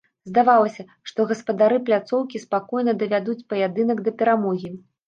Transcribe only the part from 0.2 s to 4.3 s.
Здавалася, што гаспадары пляцоўкі спакойна давядуць паядынак да